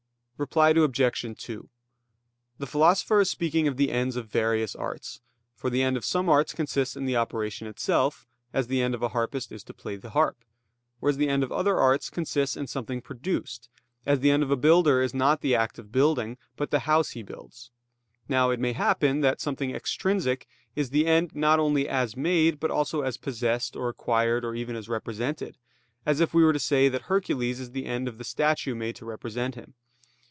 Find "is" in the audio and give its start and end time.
3.21-3.29, 9.51-9.63, 15.03-15.13, 20.75-20.89, 27.59-27.73